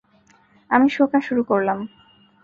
আমি 0.69 0.87
শোঁকা 0.89 1.19
শুরু 1.21 1.41
করলাম। 1.43 1.79